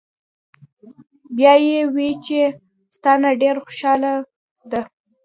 [1.35, 2.39] "بیا ئې وې چې"
[2.95, 4.11] ستا نه ډېره خوشاله
[4.71, 4.81] ده